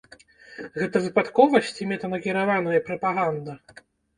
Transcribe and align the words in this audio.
Гэта 0.79 1.01
выпадковасць 1.03 1.71
ці 1.75 1.89
мэтанакіраваная 1.91 2.81
прапаганда? 2.89 3.53